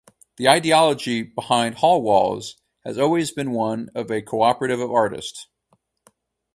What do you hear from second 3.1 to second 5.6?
been one of a cooperative of artists.